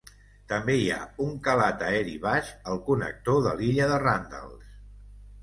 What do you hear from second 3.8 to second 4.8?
de Randalls.